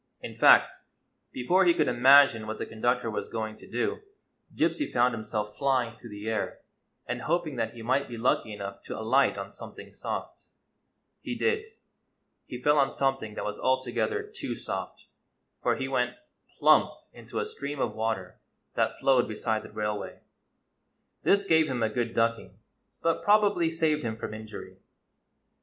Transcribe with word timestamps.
In 0.19 0.35
fact, 0.35 0.71
before 1.31 1.63
he 1.63 1.75
could 1.75 1.87
imagine 1.87 2.47
what 2.47 2.57
the 2.57 2.65
conductor 2.65 3.11
was 3.11 3.29
going 3.29 3.55
to 3.57 3.69
do, 3.69 3.99
Gypsy 4.55 4.91
found 4.91 5.13
himself 5.13 5.55
flying 5.57 5.91
through 5.93 6.09
the 6.09 6.27
air 6.27 6.61
and 7.05 7.21
hoping 7.21 7.55
that 7.57 7.75
he 7.75 7.83
might 7.83 8.07
be 8.09 8.17
lucky 8.17 8.51
enough 8.51 8.81
to 8.85 8.97
alight 8.97 9.37
on 9.37 9.51
something 9.51 9.93
soft. 9.93 10.45
He 11.21 11.35
did. 11.37 11.65
He 12.47 12.59
fell 12.63 12.79
on 12.79 12.91
something 12.91 13.35
that 13.35 13.45
was 13.45 13.59
alto 13.59 13.91
gether 13.91 14.23
too 14.23 14.55
soft; 14.55 15.05
for 15.61 15.75
he 15.75 15.87
went, 15.87 16.15
plump! 16.57 16.89
into 17.13 17.37
a 17.37 17.45
stream 17.45 17.79
of 17.79 17.93
water 17.93 18.39
that 18.73 18.97
flowed 18.99 19.27
beside 19.27 19.61
the 19.61 19.69
railway. 19.71 20.21
This 21.21 21.45
gave 21.45 21.67
him 21.69 21.83
a 21.83 21.89
good 21.89 22.15
ducking, 22.15 22.57
but 23.03 23.23
probably 23.23 23.69
saved 23.69 24.01
him 24.01 24.17
from 24.17 24.33
injury. 24.33 24.77